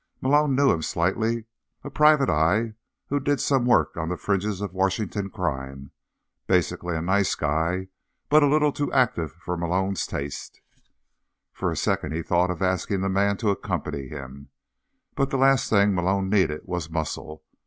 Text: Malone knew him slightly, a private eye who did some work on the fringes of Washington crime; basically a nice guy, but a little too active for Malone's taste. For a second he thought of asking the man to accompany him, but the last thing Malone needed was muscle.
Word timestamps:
Malone 0.19 0.55
knew 0.55 0.71
him 0.71 0.81
slightly, 0.81 1.45
a 1.83 1.91
private 1.91 2.27
eye 2.27 2.73
who 3.09 3.19
did 3.19 3.39
some 3.39 3.67
work 3.67 3.95
on 3.95 4.09
the 4.09 4.17
fringes 4.17 4.59
of 4.59 4.73
Washington 4.73 5.29
crime; 5.29 5.91
basically 6.47 6.97
a 6.97 7.01
nice 7.03 7.35
guy, 7.35 7.87
but 8.27 8.41
a 8.41 8.47
little 8.47 8.71
too 8.71 8.91
active 8.93 9.31
for 9.33 9.55
Malone's 9.55 10.07
taste. 10.07 10.59
For 11.53 11.69
a 11.69 11.77
second 11.77 12.13
he 12.15 12.23
thought 12.23 12.49
of 12.49 12.63
asking 12.63 13.01
the 13.01 13.09
man 13.09 13.37
to 13.37 13.51
accompany 13.51 14.07
him, 14.07 14.49
but 15.13 15.29
the 15.29 15.37
last 15.37 15.69
thing 15.69 15.93
Malone 15.93 16.31
needed 16.31 16.61
was 16.65 16.89
muscle. 16.89 17.43